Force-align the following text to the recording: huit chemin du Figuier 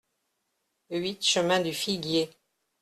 huit 0.89 1.21
chemin 1.23 1.59
du 1.59 1.75
Figuier 1.75 2.31